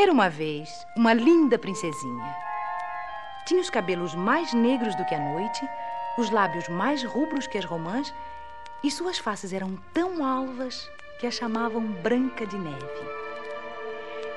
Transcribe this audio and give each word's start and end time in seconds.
Era 0.00 0.12
uma 0.12 0.30
vez 0.30 0.86
uma 0.96 1.12
linda 1.12 1.58
princesinha. 1.58 2.36
Tinha 3.44 3.60
os 3.60 3.68
cabelos 3.68 4.14
mais 4.14 4.54
negros 4.54 4.94
do 4.94 5.04
que 5.04 5.12
a 5.12 5.18
noite, 5.18 5.68
os 6.16 6.30
lábios 6.30 6.68
mais 6.68 7.02
rubros 7.02 7.48
que 7.48 7.58
as 7.58 7.64
romãs 7.64 8.14
e 8.84 8.92
suas 8.92 9.18
faces 9.18 9.52
eram 9.52 9.76
tão 9.92 10.24
alvas 10.24 10.88
que 11.18 11.26
a 11.26 11.32
chamavam 11.32 11.82
Branca 11.82 12.46
de 12.46 12.56
Neve. 12.56 12.86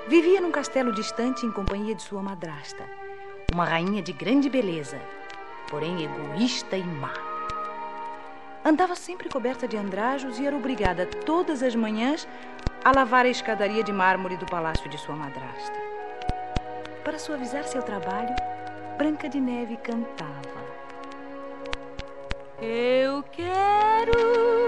Vivia 0.07 0.41
num 0.41 0.49
castelo 0.49 0.91
distante 0.95 1.45
em 1.45 1.51
companhia 1.51 1.93
de 1.93 2.01
sua 2.01 2.23
madrasta, 2.23 2.83
uma 3.53 3.63
rainha 3.63 4.01
de 4.01 4.13
grande 4.13 4.49
beleza, 4.49 4.99
porém 5.69 6.03
egoísta 6.03 6.75
e 6.75 6.83
má. 6.83 7.13
Andava 8.65 8.95
sempre 8.95 9.29
coberta 9.29 9.67
de 9.67 9.77
andrajos 9.77 10.39
e 10.39 10.45
era 10.47 10.55
obrigada 10.55 11.05
todas 11.05 11.61
as 11.61 11.75
manhãs 11.75 12.27
a 12.83 12.91
lavar 12.91 13.25
a 13.25 13.29
escadaria 13.29 13.83
de 13.83 13.91
mármore 13.91 14.37
do 14.37 14.45
palácio 14.45 14.89
de 14.89 14.97
sua 14.97 15.15
madrasta. 15.15 15.77
Para 17.03 17.19
suavizar 17.19 17.63
seu 17.63 17.81
trabalho, 17.81 18.35
Branca 18.97 19.29
de 19.29 19.39
Neve 19.39 19.77
cantava. 19.77 20.61
Eu 22.59 23.23
quero 23.31 24.60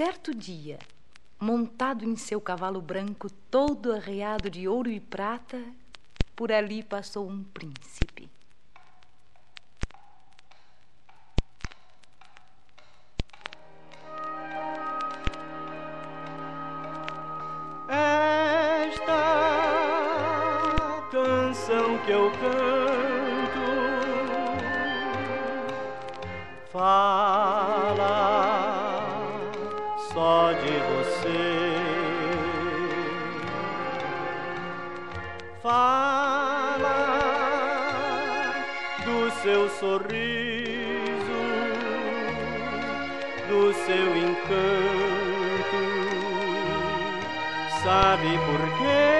certo 0.00 0.34
dia, 0.34 0.78
montado 1.38 2.06
em 2.06 2.16
seu 2.16 2.40
cavalo 2.40 2.80
branco, 2.80 3.28
todo 3.50 3.92
arreado 3.92 4.48
de 4.48 4.66
ouro 4.66 4.90
e 4.90 4.98
prata, 4.98 5.62
por 6.34 6.50
ali 6.50 6.82
passou 6.82 7.28
um 7.28 7.44
príncipe. 7.44 7.99
Fala 26.72 28.14
só 30.12 30.52
de 30.52 30.78
você. 30.90 31.80
Fala 35.62 36.98
do 39.04 39.30
seu 39.42 39.68
sorriso, 39.68 41.40
do 43.48 43.72
seu 43.74 44.16
encanto. 44.16 45.80
Sabe 47.82 48.38
por 48.46 48.62
quê? 48.78 49.19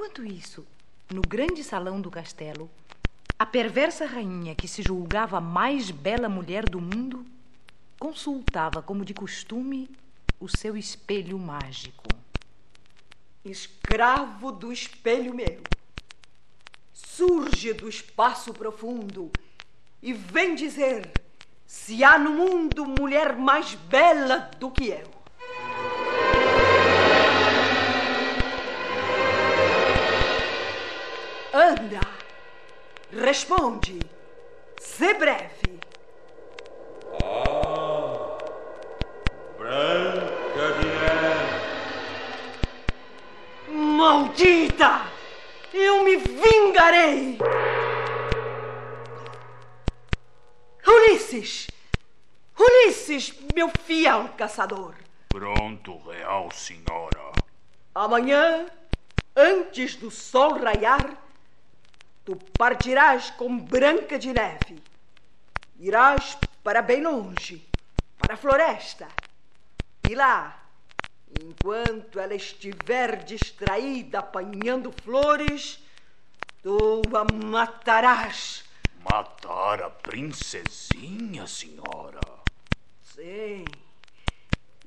Enquanto 0.00 0.24
isso, 0.24 0.66
no 1.12 1.20
grande 1.20 1.62
salão 1.62 2.00
do 2.00 2.10
castelo, 2.10 2.70
a 3.38 3.44
perversa 3.44 4.06
rainha, 4.06 4.54
que 4.54 4.66
se 4.66 4.80
julgava 4.80 5.36
a 5.36 5.42
mais 5.42 5.90
bela 5.90 6.26
mulher 6.26 6.66
do 6.66 6.80
mundo, 6.80 7.22
consultava, 7.98 8.80
como 8.80 9.04
de 9.04 9.12
costume, 9.12 9.90
o 10.40 10.48
seu 10.48 10.74
espelho 10.74 11.38
mágico. 11.38 12.08
Escravo 13.44 14.50
do 14.50 14.72
espelho 14.72 15.34
meu, 15.34 15.62
surge 16.94 17.74
do 17.74 17.86
espaço 17.86 18.54
profundo 18.54 19.30
e 20.02 20.14
vem 20.14 20.54
dizer 20.54 21.12
se 21.66 22.02
há 22.02 22.18
no 22.18 22.30
mundo 22.30 22.86
mulher 22.86 23.36
mais 23.36 23.74
bela 23.74 24.50
do 24.58 24.70
que 24.70 24.86
eu. 24.86 25.19
Anda, 31.70 32.00
responde, 33.12 34.00
se 34.80 35.14
breve. 35.14 35.78
Ah, 37.22 38.38
Branca 39.56 40.72
de 40.80 40.86
Neve. 40.98 41.60
Maldita! 43.68 45.06
Eu 45.72 46.02
me 46.02 46.16
vingarei! 46.16 47.38
Ulisses! 50.84 51.68
Ulisses, 52.58 53.32
meu 53.54 53.70
fiel 53.84 54.28
caçador! 54.36 54.96
Pronto, 55.28 55.98
real 55.98 56.50
senhora. 56.50 57.30
Amanhã, 57.94 58.66
antes 59.36 59.94
do 59.94 60.10
sol 60.10 60.58
raiar, 60.58 61.29
tu 62.30 62.36
partirás 62.56 63.30
com 63.30 63.58
Branca 63.58 64.16
de 64.16 64.32
Neve. 64.32 64.80
Irás 65.80 66.38
para 66.62 66.80
bem 66.80 67.02
longe, 67.02 67.66
para 68.18 68.34
a 68.34 68.36
floresta. 68.36 69.08
E 70.08 70.14
lá, 70.14 70.62
enquanto 71.42 72.20
ela 72.20 72.34
estiver 72.34 73.24
distraída 73.24 74.20
apanhando 74.20 74.94
flores, 75.02 75.82
tu 76.62 77.02
a 77.14 77.24
matarás 77.32 78.64
Matar 79.10 79.82
a 79.82 79.90
princesinha, 79.90 81.46
senhora? 81.46 82.20
Sim. 83.02 83.64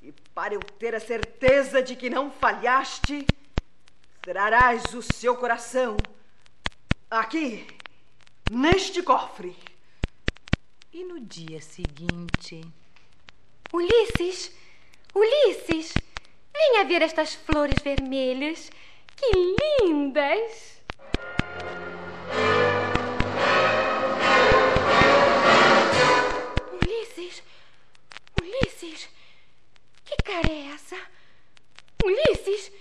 E 0.00 0.12
para 0.32 0.54
eu 0.54 0.60
ter 0.60 0.94
a 0.94 1.00
certeza 1.00 1.82
de 1.82 1.96
que 1.96 2.08
não 2.08 2.30
falhaste, 2.30 3.26
trarás 4.22 4.94
o 4.94 5.02
seu 5.02 5.36
coração 5.36 5.96
aqui, 7.14 7.66
neste 8.50 9.02
cofre. 9.02 9.56
E 10.92 11.04
no 11.04 11.20
dia 11.20 11.60
seguinte. 11.60 12.60
Ulisses! 13.72 14.52
Ulisses! 15.14 15.94
Venha 16.52 16.84
ver 16.84 17.02
estas 17.02 17.34
flores 17.34 17.82
vermelhas. 17.82 18.70
Que 19.16 19.30
lindas! 19.82 20.82
Ulisses! 26.82 27.42
Ulisses! 28.40 29.08
Que 30.04 30.16
cara 30.24 30.50
é 30.50 30.66
essa? 30.74 30.96
Ulisses! 32.04 32.72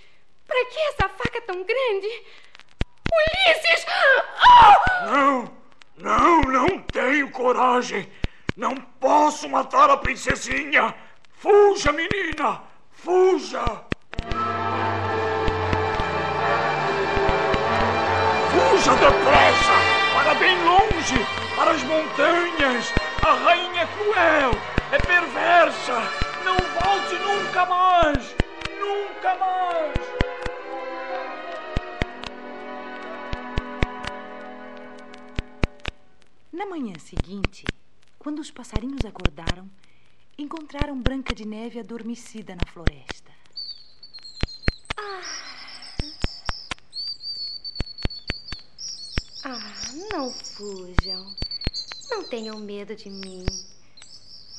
Para 0.45 0.65
que 0.65 0.79
essa 0.79 1.09
faca 1.09 1.41
tão 1.41 1.63
grande? 1.63 2.23
Oh! 4.47 5.05
Não, 5.05 5.51
não, 5.97 6.41
não 6.41 6.79
tenho 6.79 7.29
coragem. 7.31 8.09
Não 8.55 8.75
posso 8.75 9.49
matar 9.49 9.89
a 9.89 9.97
princesinha. 9.97 10.93
Fuja, 11.39 11.91
menina, 11.91 12.61
fuja. 12.91 13.63
Fuja 18.51 18.91
depressa, 18.95 19.73
para 20.13 20.35
bem 20.35 20.63
longe, 20.63 21.25
para 21.55 21.71
as 21.71 21.83
montanhas. 21.83 22.93
A 23.23 23.33
rainha 23.33 23.81
é 23.81 23.87
cruel, 23.87 24.51
é 24.91 24.97
perversa. 24.99 26.01
Não 26.45 26.55
volte 26.55 27.15
nunca 27.15 27.65
mais, 27.65 28.35
nunca 28.79 29.35
mais. 29.35 30.22
Na 36.53 36.67
manhã 36.67 36.93
seguinte, 36.99 37.65
quando 38.19 38.37
os 38.37 38.51
passarinhos 38.51 39.03
acordaram, 39.03 39.67
encontraram 40.37 41.01
Branca 41.01 41.33
de 41.33 41.47
Neve 41.47 41.79
adormecida 41.79 42.55
na 42.55 42.71
floresta. 42.71 43.31
Ah, 49.43 49.51
não 50.11 50.31
fujam. 50.31 51.35
Não 52.11 52.23
tenham 52.29 52.59
medo 52.59 52.95
de 52.95 53.09
mim. 53.09 53.47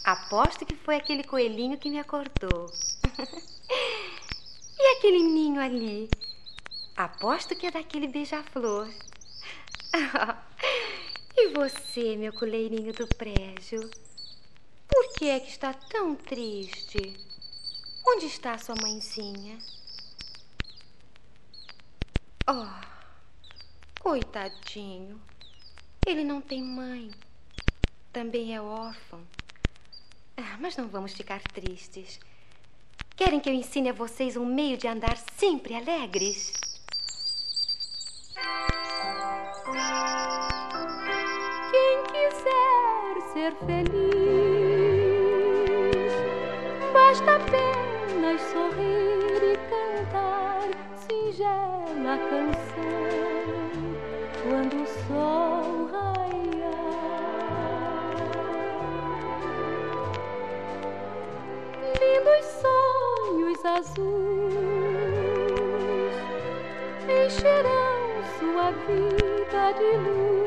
Aposto 0.03 0.67
que 0.67 0.75
foi 0.75 0.97
aquele 0.97 1.23
coelhinho 1.23 1.79
que 1.79 1.89
me 1.89 2.01
acordou. 2.01 2.73
e 4.81 4.97
aquele 4.99 5.23
ninho 5.23 5.61
ali? 5.61 6.11
Aposto 6.97 7.55
que 7.55 7.69
é 7.69 7.71
daquele 7.71 8.09
beija-flor. 8.09 8.91
e 11.45 11.49
você, 11.49 12.17
meu 12.17 12.33
coleirinho 12.33 12.91
do 12.95 13.07
prédio? 13.07 13.91
Por 14.89 15.13
que 15.15 15.29
é 15.29 15.39
que 15.39 15.51
está 15.51 15.75
tão 15.75 16.15
triste? 16.15 17.15
Onde 18.07 18.27
está 18.27 18.57
sua 18.57 18.75
mãezinha? 18.81 19.59
Oh, 22.49 22.67
coitadinho. 24.01 25.21
Ele 26.07 26.25
não 26.25 26.41
tem 26.41 26.63
mãe. 26.63 27.11
Também 28.11 28.55
é 28.55 28.61
órfão. 28.63 29.21
Ah, 30.39 30.57
mas 30.59 30.79
não 30.79 30.89
vamos 30.89 31.13
ficar 31.13 31.43
tristes. 31.43 32.19
Querem 33.17 33.39
que 33.39 33.51
eu 33.51 33.55
ensine 33.55 33.91
a 33.91 33.93
vocês 33.93 34.35
um 34.37 34.47
meio 34.47 34.79
de 34.79 34.89
andar 34.89 35.19
sempre 35.37 35.75
alegres? 35.75 36.55
Ser 43.45 43.53
feliz, 43.67 43.93
basta 46.95 47.37
apenas 47.37 48.41
sorrir 48.41 49.43
e 49.43 49.55
cantar 49.69 50.69
singela 50.97 52.17
canção 52.31 53.05
quando 54.43 54.75
o 54.83 54.87
sol 54.87 55.91
raiar. 55.93 56.95
Lindos 62.01 62.47
sonhos 62.63 63.61
azuis 63.67 64.15
encherão 67.27 68.05
sua 68.39 68.67
vida 68.87 69.63
de 69.79 69.91
luz 69.99 70.44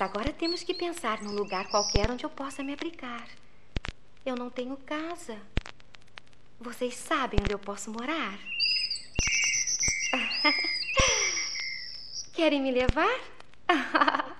mas 0.00 0.08
agora 0.08 0.32
temos 0.32 0.62
que 0.62 0.72
pensar 0.72 1.20
num 1.20 1.32
lugar 1.32 1.68
qualquer 1.68 2.10
onde 2.10 2.24
eu 2.24 2.30
possa 2.30 2.62
me 2.62 2.72
abrigar. 2.72 3.28
Eu 4.24 4.34
não 4.34 4.48
tenho 4.48 4.74
casa. 4.78 5.36
Vocês 6.58 6.94
sabem 6.94 7.38
onde 7.42 7.52
eu 7.52 7.58
posso 7.58 7.90
morar? 7.90 8.38
Querem 12.32 12.62
me 12.62 12.70
levar? 12.70 13.20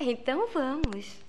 então 0.00 0.48
vamos. 0.48 1.22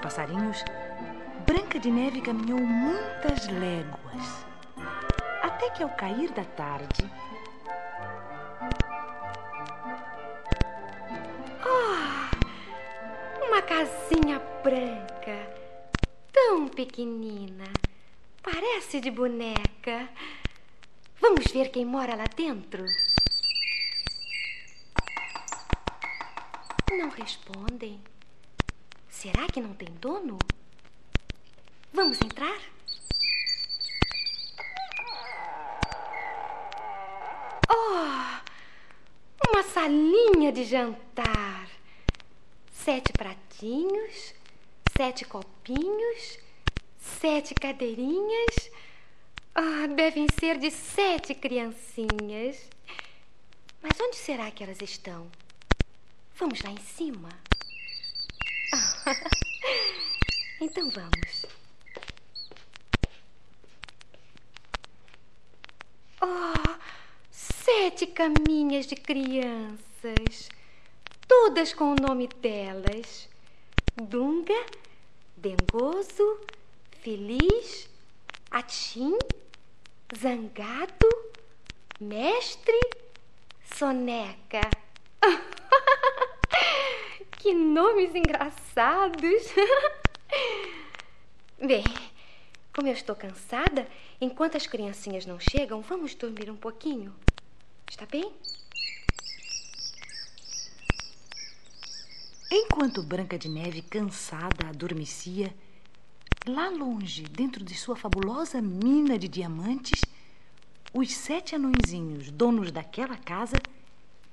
Passarinhos, 0.00 0.64
Branca 1.46 1.78
de 1.78 1.90
Neve 1.90 2.20
caminhou 2.20 2.60
muitas 2.60 3.46
léguas. 3.48 4.46
Até 5.42 5.70
que 5.70 5.82
ao 5.82 5.90
cair 5.90 6.30
da 6.32 6.44
tarde, 6.44 7.10
Uma 13.50 13.62
casinha 13.62 14.38
branca, 14.62 15.54
tão 16.32 16.66
pequenina, 16.68 17.64
parece 18.42 19.00
de 19.00 19.10
boneca. 19.10 20.08
Vamos 21.20 21.44
ver 21.52 21.70
quem 21.70 21.84
mora 21.84 22.14
lá 22.14 22.24
dentro? 22.34 22.84
Não 26.90 27.10
respondem. 27.10 28.00
Será 29.20 29.46
que 29.48 29.60
não 29.60 29.74
tem 29.74 29.88
dono? 30.00 30.38
Vamos 31.92 32.18
entrar? 32.22 32.58
Oh, 37.70 39.50
uma 39.50 39.62
salinha 39.62 40.50
de 40.50 40.64
jantar. 40.64 41.68
Sete 42.72 43.12
pratinhos, 43.12 44.32
sete 44.96 45.26
copinhos, 45.26 46.38
sete 46.98 47.52
cadeirinhas. 47.52 48.70
Ah, 49.54 49.86
devem 49.86 50.28
ser 50.40 50.56
de 50.56 50.70
sete 50.70 51.34
criancinhas. 51.34 52.70
Mas 53.82 54.00
onde 54.00 54.16
será 54.16 54.50
que 54.50 54.64
elas 54.64 54.80
estão? 54.80 55.30
Vamos 56.36 56.62
lá 56.62 56.70
em 56.70 56.80
cima? 56.80 57.49
então 60.60 60.90
vamos. 60.90 61.46
Oh, 66.22 66.78
sete 67.30 68.06
caminhas 68.06 68.86
de 68.86 68.94
crianças, 68.94 70.48
todas 71.26 71.72
com 71.72 71.92
o 71.92 71.96
nome 71.96 72.28
delas: 72.28 73.28
Dunga, 73.96 74.66
Dengoso, 75.36 76.40
Feliz, 77.00 77.88
Atim, 78.50 79.16
Zangado, 80.16 81.08
Mestre, 81.98 82.80
Soneca. 83.74 84.60
Que 87.40 87.54
nomes 87.54 88.14
engraçados! 88.14 89.24
Bem, 91.58 91.82
como 92.74 92.86
eu 92.86 92.92
estou 92.92 93.16
cansada, 93.16 93.88
enquanto 94.20 94.58
as 94.58 94.66
criancinhas 94.66 95.24
não 95.24 95.40
chegam, 95.40 95.80
vamos 95.80 96.14
dormir 96.14 96.50
um 96.50 96.56
pouquinho. 96.56 97.14
Está 97.88 98.04
bem? 98.04 98.30
Enquanto 102.52 103.02
Branca 103.02 103.38
de 103.38 103.48
Neve, 103.48 103.80
cansada, 103.80 104.68
adormecia, 104.68 105.54
lá 106.46 106.68
longe, 106.68 107.22
dentro 107.22 107.64
de 107.64 107.74
sua 107.74 107.96
fabulosa 107.96 108.60
mina 108.60 109.18
de 109.18 109.28
diamantes, 109.28 110.02
os 110.92 111.10
sete 111.10 111.54
anõezinhos, 111.54 112.30
donos 112.30 112.70
daquela 112.70 113.16
casa, 113.16 113.56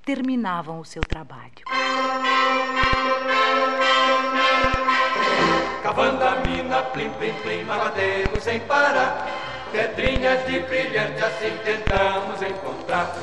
terminavam 0.08 0.80
o 0.80 0.86
seu 0.86 1.02
trabalho. 1.02 1.68
Cavando 5.84 6.24
a 6.24 6.36
mina, 6.48 6.82
plim, 6.94 7.10
plim, 7.10 7.34
plim, 7.44 7.64
magoademos 7.66 8.42
sem 8.42 8.62
parar. 8.62 9.28
Pedrinhas 9.70 10.46
de 10.48 10.62
brilhante 10.62 11.22
assim 11.22 11.52
tentamos 11.62 12.42
encontrar. 12.42 13.14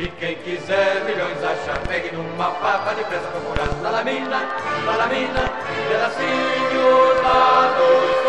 E 0.00 0.08
quem 0.08 0.34
quiser 0.38 1.04
milhões 1.04 1.38
achar, 1.40 1.78
pegue 1.86 2.10
numa 2.16 2.50
papa 2.50 2.94
depressa 2.94 3.28
procurar. 3.28 3.68
Lá 3.80 3.92
na 3.92 4.02
mina, 4.02 4.40
lá 4.86 4.96
na 4.96 5.06
mina, 5.06 5.52
pedacinho 5.88 7.22
lá 7.22 7.76
do 7.78 8.23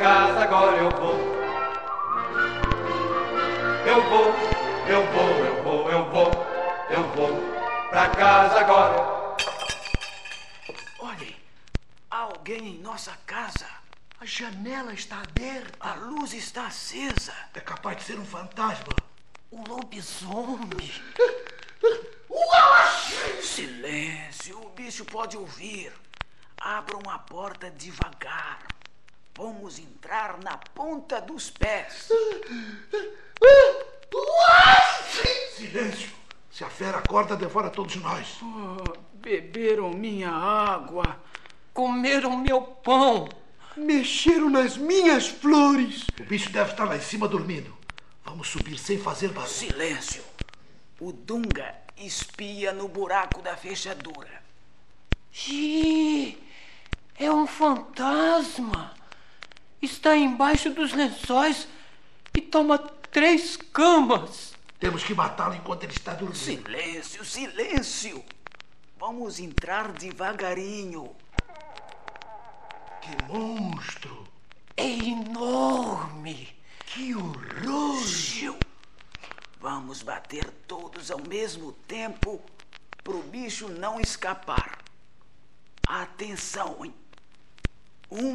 casa 0.00 0.44
agora 0.44 0.76
eu 0.78 0.90
vou. 0.92 1.14
Eu 3.86 4.02
vou, 4.08 4.34
eu 4.88 5.06
vou, 5.12 5.44
eu 5.44 5.62
vou, 5.62 5.90
eu 5.90 6.10
vou, 6.10 6.30
eu 6.88 7.02
vou, 7.14 7.90
pra 7.90 8.08
casa 8.08 8.60
agora. 8.60 9.36
Olhem, 11.00 11.36
há 12.10 12.16
alguém 12.16 12.76
em 12.76 12.78
nossa 12.78 13.12
casa. 13.26 13.66
A 14.18 14.24
janela 14.24 14.94
está 14.94 15.20
aberta. 15.20 15.76
A 15.78 15.94
luz 15.96 16.32
está 16.32 16.68
acesa. 16.68 17.34
É 17.52 17.60
capaz 17.60 17.98
de 17.98 18.04
ser 18.04 18.18
um 18.18 18.24
fantasma. 18.24 18.96
Um 19.52 19.62
lobisomem. 19.68 20.92
Silêncio, 23.42 24.62
o 24.62 24.70
bicho 24.70 25.04
pode 25.04 25.36
ouvir. 25.36 25.92
Abram 26.58 27.02
a 27.10 27.18
porta 27.18 27.70
devagar. 27.70 28.69
Vamos 29.42 29.78
entrar 29.78 30.38
na 30.44 30.58
ponta 30.58 31.18
dos 31.18 31.48
pés. 31.48 32.10
Silêncio! 35.56 36.10
Se 36.52 36.62
a 36.62 36.68
fera 36.68 36.98
acorda, 36.98 37.34
devora 37.34 37.70
todos 37.70 37.96
nós. 37.96 38.38
Oh, 38.42 38.98
beberam 39.14 39.92
minha 39.92 40.28
água. 40.28 41.18
Comeram 41.72 42.36
meu 42.36 42.60
pão. 42.60 43.30
Mexeram 43.74 44.50
nas 44.50 44.76
minhas 44.76 45.28
flores. 45.28 46.04
O 46.20 46.24
bicho 46.24 46.50
deve 46.50 46.72
estar 46.72 46.84
lá 46.84 46.98
em 46.98 47.00
cima 47.00 47.26
dormindo. 47.26 47.74
Vamos 48.22 48.46
subir 48.46 48.76
sem 48.76 48.98
fazer 48.98 49.28
barulho. 49.28 49.54
Silêncio. 49.54 50.22
O 51.00 51.12
Dunga 51.14 51.76
espia 51.96 52.74
no 52.74 52.88
buraco 52.88 53.40
da 53.40 53.56
fechadura. 53.56 54.42
Ih, 55.48 56.36
é 57.18 57.32
um 57.32 57.46
fantasma. 57.46 58.99
Está 59.80 60.16
embaixo 60.16 60.70
dos 60.70 60.92
lençóis 60.92 61.66
e 62.34 62.40
toma 62.40 62.78
três 62.78 63.56
camas. 63.56 64.54
Temos 64.78 65.02
que 65.04 65.14
matá-lo 65.14 65.54
enquanto 65.54 65.84
ele 65.84 65.92
está 65.92 66.14
dormindo. 66.14 66.36
Silêncio, 66.38 67.24
silêncio. 67.24 68.24
Vamos 68.98 69.38
entrar 69.38 69.92
devagarinho. 69.92 71.14
Que 73.00 73.32
monstro! 73.32 74.26
É 74.76 74.86
enorme. 74.86 76.48
Que 76.86 77.14
horror! 77.14 78.04
Gil. 78.04 78.58
Vamos 79.60 80.02
bater 80.02 80.50
todos 80.66 81.10
ao 81.10 81.20
mesmo 81.20 81.72
tempo 81.86 82.40
pro 83.02 83.22
bicho 83.22 83.68
não 83.68 84.00
escapar. 84.00 84.78
Atenção, 85.86 86.84
hein? 86.84 86.94
Um, 88.10 88.34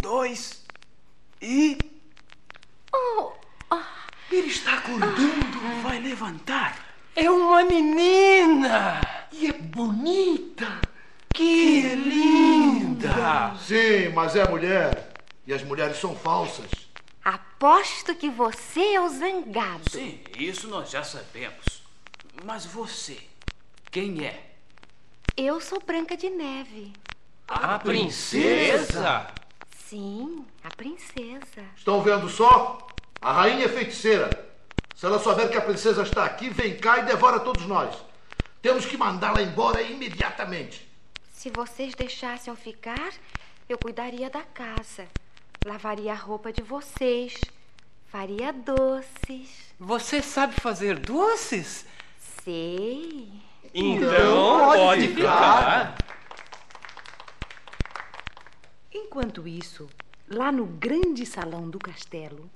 dois 0.00 0.64
e. 1.40 1.78
Oh, 2.92 3.32
Ele 4.30 4.48
está 4.48 4.74
acordando. 4.74 5.82
Vai 5.82 6.00
levantar. 6.00 6.78
É 7.16 7.30
uma 7.30 7.64
menina. 7.64 9.00
E 9.32 9.48
é 9.48 9.52
bonita. 9.52 10.80
Que 11.32 11.82
linda. 11.94 13.54
Sim, 13.60 14.10
mas 14.14 14.36
é 14.36 14.48
mulher. 14.48 15.12
E 15.46 15.52
as 15.52 15.62
mulheres 15.62 15.98
são 15.98 16.14
falsas. 16.16 16.70
aposto 17.24 18.14
que 18.14 18.30
você 18.30 18.94
é 18.94 19.00
o 19.00 19.08
zangado. 19.08 19.90
Sim, 19.90 20.20
isso 20.38 20.68
nós 20.68 20.90
já 20.90 21.02
sabemos. 21.02 21.82
Mas 22.44 22.64
você, 22.66 23.18
quem 23.90 24.24
é? 24.24 24.52
Eu 25.36 25.60
sou 25.60 25.80
Branca 25.84 26.16
de 26.16 26.30
Neve. 26.30 26.92
A 27.48 27.78
princesa? 27.78 29.26
Sim, 29.88 30.46
a 30.62 30.74
princesa. 30.74 31.62
Estão 31.76 32.00
vendo 32.00 32.28
só? 32.28 32.86
A 33.20 33.32
rainha 33.32 33.66
é 33.66 33.68
feiticeira. 33.68 34.30
Se 34.94 35.04
ela 35.04 35.18
souber 35.18 35.50
que 35.50 35.56
a 35.56 35.60
princesa 35.60 36.02
está 36.02 36.24
aqui, 36.24 36.48
vem 36.48 36.76
cá 36.76 36.98
e 36.98 37.04
devora 37.04 37.38
todos 37.40 37.66
nós. 37.66 37.94
Temos 38.62 38.86
que 38.86 38.96
mandá-la 38.96 39.42
embora 39.42 39.82
imediatamente. 39.82 40.88
Se 41.32 41.50
vocês 41.50 41.94
deixassem 41.94 42.50
eu 42.50 42.56
ficar, 42.56 43.12
eu 43.68 43.76
cuidaria 43.76 44.30
da 44.30 44.42
casa. 44.42 45.06
Lavaria 45.64 46.12
a 46.12 46.16
roupa 46.16 46.50
de 46.50 46.62
vocês. 46.62 47.38
Faria 48.06 48.52
doces. 48.52 49.74
Você 49.78 50.22
sabe 50.22 50.54
fazer 50.54 50.98
doces? 50.98 51.84
Sei. 52.42 53.28
Então 53.74 54.72
pode 54.76 55.08
ficar. 55.08 55.96
Enquanto 59.14 59.46
isso, 59.46 59.88
lá 60.26 60.50
no 60.50 60.66
grande 60.66 61.24
salão 61.24 61.70
do 61.70 61.78
castelo, 61.78 62.50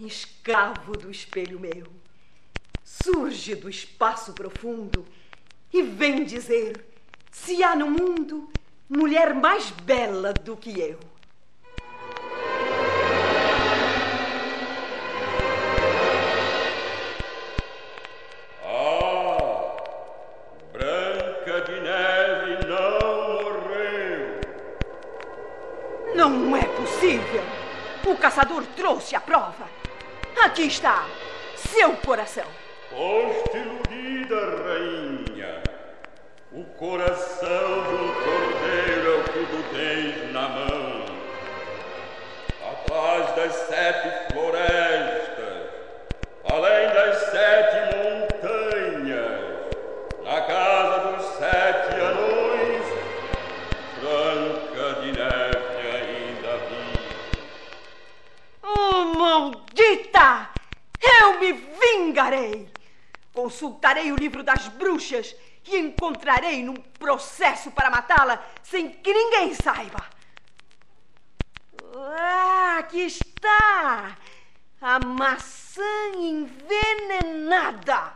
Escravo 0.00 0.96
do 0.96 1.10
espelho 1.10 1.58
meu, 1.58 1.88
surge 2.84 3.56
do 3.56 3.68
espaço 3.68 4.32
profundo 4.32 5.04
e 5.72 5.82
vem 5.82 6.22
dizer 6.22 6.86
se 7.32 7.64
há 7.64 7.74
no 7.74 7.90
mundo 7.90 8.48
mulher 8.88 9.34
mais 9.34 9.70
bela 9.70 10.32
do 10.32 10.56
que 10.56 10.78
eu. 10.78 11.00
Não 26.20 26.54
é 26.54 26.62
possível! 26.62 27.42
O 28.04 28.14
caçador 28.14 28.62
trouxe 28.76 29.16
a 29.16 29.20
prova. 29.22 29.66
Aqui 30.44 30.64
está, 30.64 31.06
seu 31.56 31.96
coração. 31.96 32.44
Foste 32.90 33.56
iludida, 33.56 34.36
rainha. 34.62 35.62
O 36.52 36.62
coração 36.76 37.80
um 37.80 38.12
cordeiro 38.22 39.12
é 39.12 39.16
o 39.16 39.24
que 39.24 39.46
tu 39.46 39.64
tens 39.72 40.30
na 40.34 40.46
mão. 40.46 41.06
A 42.68 42.72
paz 42.86 43.34
das 43.36 43.54
sete 43.54 44.34
florestas, 44.34 45.09
Consultarei 63.32 64.12
o 64.12 64.16
livro 64.16 64.42
das 64.42 64.68
bruxas 64.68 65.34
e 65.66 65.78
encontrarei 65.78 66.62
num 66.62 66.74
processo 66.74 67.70
para 67.70 67.90
matá-la 67.90 68.44
sem 68.62 68.90
que 68.90 69.12
ninguém 69.12 69.54
saiba. 69.54 70.04
Ah, 71.96 72.76
aqui 72.78 73.00
está! 73.00 74.16
A 74.80 74.98
maçã 74.98 76.12
envenenada! 76.16 78.14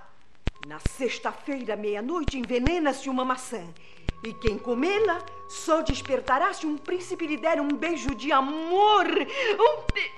Na 0.67 0.79
sexta-feira, 0.97 1.77
meia-noite, 1.77 2.39
envenena-se 2.39 3.11
uma 3.11 3.25
maçã. 3.25 3.63
E 4.25 4.33
quem 4.35 4.59
comê-la 4.59 5.23
só 5.49 5.83
despertará 5.83 6.55
se 6.55 6.67
um 6.67 6.79
príncipe 6.79 7.27
lhe 7.27 7.37
der 7.37 7.61
um 7.61 7.69
beijo 7.69 8.15
de 8.15 8.33
amor. 8.33 9.07
Um, 9.07 9.83
be... 9.93 10.11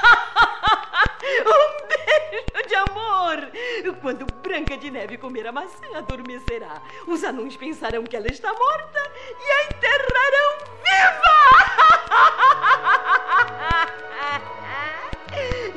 um 1.46 1.68
beijo 1.86 2.68
de 2.68 2.74
amor. 2.74 3.50
Quando 4.00 4.24
Branca 4.42 4.76
de 4.78 4.90
Neve 4.90 5.18
comer 5.18 5.46
a 5.46 5.52
maçã, 5.52 5.86
adormecerá. 5.94 6.80
Os 7.06 7.22
anões 7.22 7.56
pensarão 7.56 8.02
que 8.02 8.16
ela 8.16 8.28
está 8.28 8.50
morta 8.52 8.98
e 9.38 9.50
a 9.52 9.64
enterrarão 9.66 10.58
viva. 10.82 11.36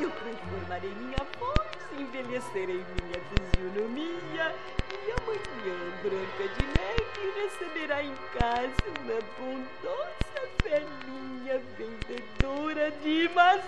Eu 0.00 0.10
transformarei 0.10 0.90
minha 0.90 1.24
voz, 1.38 1.68
envelhecerei 1.98 2.82
minha 3.02 3.20
fisionomia 3.28 4.54
e 4.90 5.10
amanhã 5.12 5.78
Branca 6.02 6.48
de 6.54 6.64
Neve 6.66 7.24
receberá 7.40 8.02
em 8.02 8.14
casa 8.38 8.84
uma 9.00 9.20
bondosa 9.38 10.40
vendedora 11.58 12.90
de 13.02 13.28
maçã. 13.34 13.64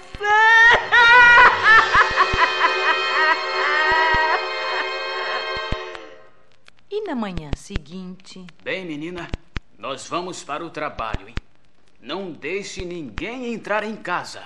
E 6.91 7.03
na 7.03 7.15
manhã 7.15 7.51
seguinte. 7.57 8.47
Bem, 8.63 8.85
menina, 8.85 9.29
nós 9.79 10.07
vamos 10.07 10.43
para 10.43 10.65
o 10.65 10.71
trabalho, 10.71 11.29
hein? 11.29 11.35
Não 12.01 12.31
deixe 12.31 12.85
ninguém 12.85 13.53
entrar 13.53 13.83
em 13.83 13.97
casa. 13.97 14.43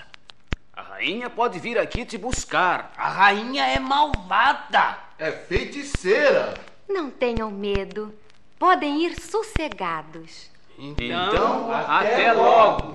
A 0.73 0.82
rainha 0.82 1.28
pode 1.28 1.59
vir 1.59 1.78
aqui 1.78 2.04
te 2.04 2.16
buscar. 2.16 2.92
A 2.97 3.09
rainha 3.09 3.66
é 3.66 3.78
malvada. 3.78 4.99
É 5.18 5.30
feiticeira. 5.30 6.54
Não 6.88 7.11
tenham 7.11 7.50
medo. 7.50 8.14
Podem 8.59 9.04
ir 9.04 9.20
sossegados. 9.20 10.50
Então, 10.78 11.70
até 11.73 12.32
logo. 12.32 12.89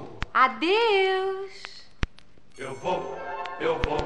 Adeus. 0.46 1.88
Eu 2.56 2.76
vou, 2.76 3.18
eu 3.60 3.80
vou, 3.80 4.04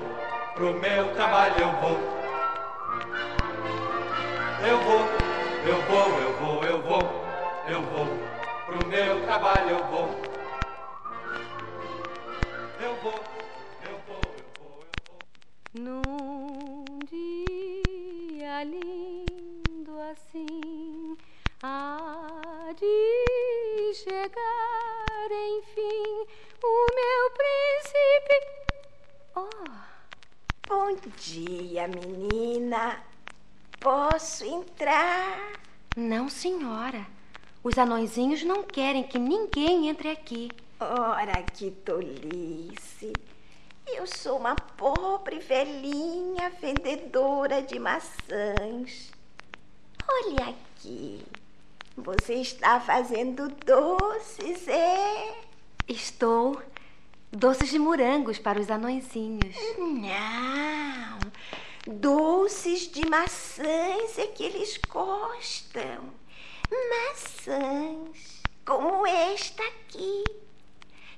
pro 0.53 0.73
meu 0.79 1.13
trabalho 1.13 1.55
eu 1.59 1.71
vou. 1.81 1.97
Eu 4.65 4.77
vou, 4.85 5.01
eu 5.67 5.81
vou, 5.89 6.07
eu 6.21 6.33
vou, 6.39 6.63
eu 6.63 6.81
vou, 6.81 7.03
eu 7.67 7.81
vou, 7.81 8.07
pro 8.65 8.85
meu 8.87 9.21
trabalho 9.25 9.69
eu 9.69 9.83
vou. 9.87 10.09
Eu 12.85 12.95
vou, 13.03 13.21
eu 13.83 13.99
vou, 14.07 14.35
eu 14.39 14.47
vou, 14.57 14.85
eu 14.85 14.95
vou. 15.09 15.21
Num 15.73 16.48
Bom 30.69 30.95
dia, 31.17 31.87
menina. 31.87 33.01
Posso 33.79 34.45
entrar? 34.45 35.53
não, 35.97 36.29
senhora. 36.29 37.07
Os 37.63 37.75
anõezinhos 37.75 38.43
não 38.43 38.61
querem 38.61 39.01
que 39.01 39.17
ninguém 39.17 39.89
entre 39.89 40.11
aqui. 40.11 40.51
Ora, 40.79 41.41
que 41.41 41.71
tolice. 41.71 43.11
Eu 43.87 44.05
sou 44.05 44.37
uma 44.37 44.55
pobre 44.55 45.39
velhinha 45.39 46.51
vendedora 46.61 47.63
de 47.63 47.79
maçãs. 47.79 49.11
Olha 50.07 50.49
aqui. 50.49 51.25
Você 51.97 52.35
está 52.35 52.79
fazendo 52.79 53.49
doces, 53.65 54.67
é? 54.67 55.35
Estou. 55.87 56.61
Doces 57.31 57.69
de 57.69 57.77
morangos 57.77 58.39
para 58.39 58.59
os 58.59 58.71
anõezinhos. 58.71 59.55
Não. 59.77 61.19
Doces 61.85 62.91
de 62.91 63.07
maçãs 63.07 64.17
é 64.17 64.25
que 64.27 64.43
eles 64.43 64.79
gostam. 64.89 66.11
Maçãs 66.71 68.41
como 68.65 69.05
esta 69.05 69.63
aqui. 69.63 70.23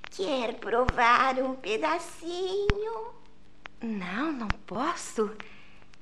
Quer 0.10 0.56
provar 0.56 1.40
um 1.40 1.56
pedacinho? 1.56 3.14
Não, 3.82 4.34
não 4.34 4.50
posso. 4.68 5.32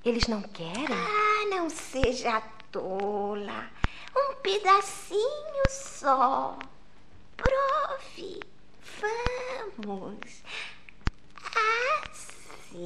Eles 0.03 0.27
não 0.27 0.41
querem. 0.41 0.87
Ah, 0.89 1.55
não 1.55 1.69
seja 1.69 2.41
tola. 2.71 3.69
Um 4.15 4.35
pedacinho 4.41 5.63
só. 5.69 6.57
Prove. 7.37 8.39
Vamos. 9.77 10.43
Assim. 12.03 12.85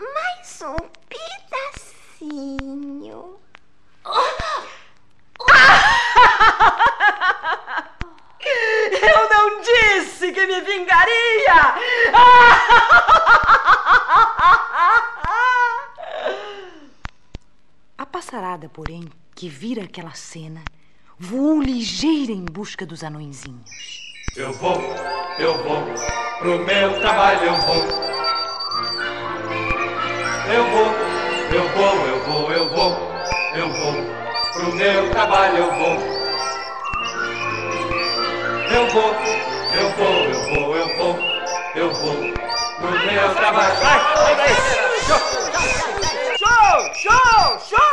Mais 0.00 0.62
um 0.62 0.76
pedacinho. 1.08 2.58
Eu 8.90 9.28
não 9.30 9.60
disse 9.60 10.32
que 10.32 10.46
me 10.46 10.60
vingaria! 10.60 11.74
A 17.96 18.06
passarada, 18.06 18.68
porém, 18.68 19.08
que 19.34 19.48
vira 19.48 19.84
aquela 19.84 20.14
cena, 20.14 20.62
voou 21.18 21.60
ligeira 21.60 22.30
em 22.30 22.44
busca 22.44 22.86
dos 22.86 23.02
anõezinhos. 23.02 24.02
Eu 24.36 24.52
vou, 24.52 24.80
eu 25.38 25.64
vou, 25.64 25.82
pro 26.38 26.64
meu 26.64 27.00
trabalho 27.00 27.42
eu 27.42 27.56
vou. 27.56 28.08
Eu 30.50 30.64
vou, 30.70 30.86
eu 31.52 31.68
vou, 31.74 32.06
eu 32.06 32.24
vou, 32.24 32.52
eu 32.52 32.68
vou, 32.70 32.92
eu 33.54 33.68
vou, 33.68 33.94
pro 34.52 34.72
meu 34.76 35.10
trabalho 35.10 35.56
eu 35.58 35.70
vou. 35.72 36.18
Eu 38.70 38.86
vou, 38.90 39.14
eu 39.74 39.90
vou, 39.96 40.14
eu 40.24 40.40
vou, 40.46 40.76
eu 40.76 40.96
vou, 40.96 41.18
eu 41.74 41.94
vou, 41.94 42.14
pro 42.78 42.90
meu 42.90 43.34
trabalho. 43.34 43.74
Vai, 43.80 44.36
vai, 44.36 44.48
Show! 46.38 46.94
Show! 46.94 47.58
Show! 47.68 47.87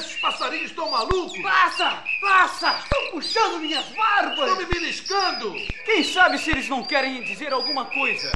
Esses 0.00 0.16
passarinhos 0.16 0.70
estão 0.70 0.90
malucos? 0.90 1.38
Passa! 1.42 2.02
Passa! 2.22 2.70
Estão 2.70 3.10
puxando 3.10 3.58
minhas 3.58 3.84
barbas! 3.88 4.38
Estão 4.38 4.56
me 4.56 4.64
beliscando! 4.64 5.54
Quem 5.84 6.02
sabe 6.02 6.38
se 6.38 6.50
eles 6.50 6.66
não 6.70 6.82
querem 6.82 7.22
dizer 7.22 7.52
alguma 7.52 7.84
coisa? 7.84 8.32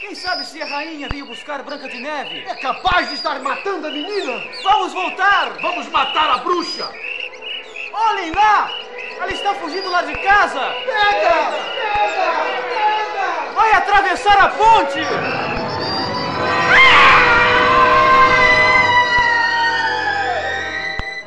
Quem 0.00 0.14
sabe 0.14 0.46
se 0.46 0.60
a 0.62 0.64
rainha 0.64 1.06
veio 1.10 1.26
buscar 1.26 1.62
Branca 1.62 1.86
de 1.86 1.98
Neve? 1.98 2.38
É 2.48 2.54
capaz 2.54 3.10
de 3.10 3.16
estar 3.16 3.38
matando 3.40 3.88
a 3.88 3.90
menina! 3.90 4.42
Vamos 4.62 4.94
voltar! 4.94 5.58
Vamos 5.60 5.86
matar 5.88 6.30
a 6.30 6.38
bruxa! 6.38 6.90
Olhem 7.92 8.32
lá! 8.32 8.70
Ela 9.20 9.32
está 9.32 9.54
fugindo 9.56 9.90
lá 9.90 10.00
de 10.00 10.14
casa! 10.22 10.60
Pega! 10.60 11.52
Pega! 11.76 12.26
Pega! 12.72 13.52
Vai 13.54 13.72
atravessar 13.72 14.38
a 14.38 14.48
ponte! 14.48 15.45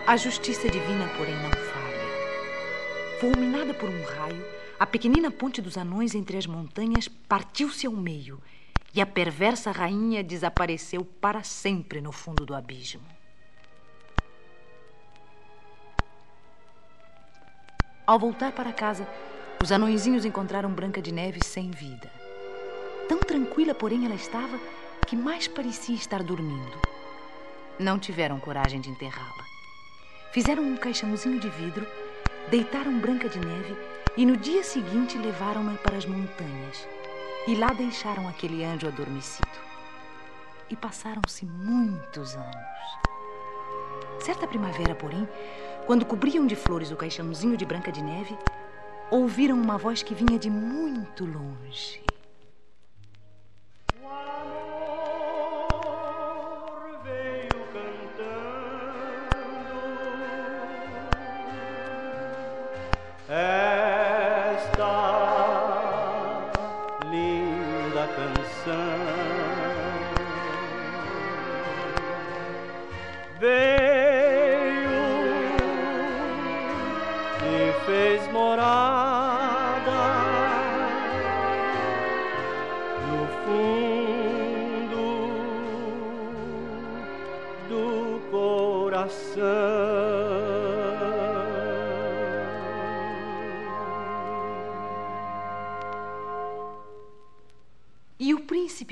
A 0.10 0.17
justiça 0.17 0.67
divina, 0.67 1.08
porém, 1.15 1.36
não 1.36 1.52
falha. 1.52 3.19
Fulminada 3.19 3.76
por 3.76 3.88
um 3.88 4.04
raio, 4.04 4.43
a 4.80 4.84
pequenina 4.88 5.30
ponte 5.30 5.62
dos 5.62 5.78
anões 5.78 6.15
entre 6.15 6.36
as 6.36 6.48
montanhas 6.48 7.08
partiu-se 7.08 7.86
ao 7.86 7.93
meio 7.93 8.41
e 8.91 9.02
a 9.02 9.06
perversa 9.06 9.69
rainha 9.69 10.24
desapareceu 10.24 11.06
para 11.06 11.43
sempre 11.43 12.02
no 12.02 12.12
fundo 12.12 12.43
do 12.43 12.56
abismo. 12.56 13.04
Ao 18.08 18.17
voltar 18.17 18.52
para 18.52 18.74
casa, 18.74 19.08
os 19.63 19.72
anõezinhos 19.72 20.26
encontraram 20.26 20.72
Branca 20.72 21.04
de 21.04 21.12
Neve 21.12 21.41
sem 21.45 21.69
vida. 21.69 22.12
Tão 23.08 23.19
tranquila, 23.19 23.76
porém, 23.76 24.08
ela 24.08 24.15
estava 24.15 24.60
que 25.06 25.15
mais 25.15 25.48
parecia 25.48 25.93
estar 25.93 26.24
dormindo. 26.24 26.82
Não 27.78 28.00
tiveram 28.00 28.39
coragem 28.39 28.82
de 28.82 28.89
enterrá-la. 28.89 29.38
Fizeram 30.31 30.61
um 30.61 30.77
caixãozinho 30.77 31.39
de 31.39 31.49
vidro, 31.49 31.87
deitaram 32.51 32.99
Branca 32.99 33.27
de 33.27 33.39
Neve 33.39 33.75
e 34.15 34.27
no 34.27 34.37
dia 34.37 34.63
seguinte 34.63 35.17
levaram-na 35.17 35.73
para 35.77 35.97
as 35.97 36.05
montanhas. 36.05 36.87
E 37.47 37.55
lá 37.55 37.73
deixaram 37.73 38.27
aquele 38.27 38.63
anjo 38.63 38.87
adormecido. 38.87 39.47
E 40.69 40.75
passaram-se 40.75 41.47
muitos 41.47 42.35
anos. 42.35 42.99
Certa 44.19 44.45
primavera, 44.45 44.93
porém, 44.93 45.27
quando 45.87 46.05
cobriam 46.05 46.45
de 46.45 46.55
flores 46.55 46.91
o 46.91 46.95
caixãozinho 46.95 47.57
de 47.57 47.65
Branca 47.65 47.91
de 47.91 48.03
Neve, 48.03 48.37
ouviram 49.09 49.59
uma 49.59 49.79
voz 49.79 50.03
que 50.03 50.13
vinha 50.13 50.37
de 50.37 50.49
muito 50.51 51.25
longe. 51.25 52.03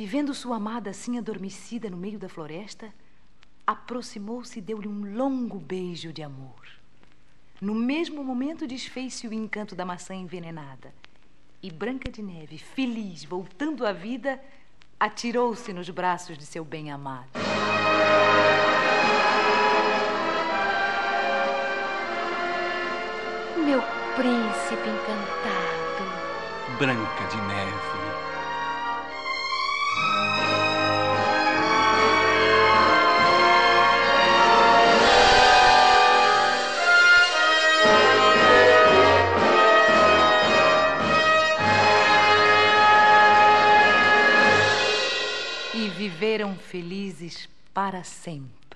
Vendo 0.07 0.33
sua 0.33 0.55
amada 0.55 0.89
assim 0.89 1.17
adormecida 1.17 1.89
no 1.89 1.97
meio 1.97 2.17
da 2.17 2.29
floresta, 2.29 2.93
aproximou-se 3.65 4.57
e 4.57 4.61
deu-lhe 4.61 4.87
um 4.87 5.15
longo 5.15 5.59
beijo 5.59 6.13
de 6.13 6.23
amor. 6.23 6.65
No 7.59 7.75
mesmo 7.75 8.23
momento 8.23 8.65
desfez-se 8.65 9.27
o 9.27 9.33
encanto 9.33 9.75
da 9.75 9.83
maçã 9.83 10.15
envenenada. 10.15 10.93
E 11.61 11.69
Branca 11.69 12.09
de 12.09 12.21
Neve, 12.21 12.57
feliz, 12.57 13.25
voltando 13.25 13.85
à 13.85 13.91
vida, 13.91 14.41
atirou-se 14.99 15.73
nos 15.73 15.89
braços 15.89 16.37
de 16.37 16.45
seu 16.45 16.63
bem-amado. 16.63 17.27
Meu 23.57 23.81
príncipe 24.15 24.89
encantado. 24.89 25.77
Branca 26.77 27.27
de 27.29 27.41
Neve. 27.47 28.06
Viveram 46.17 46.55
felizes 46.55 47.47
para 47.71 48.03
sempre. 48.03 48.66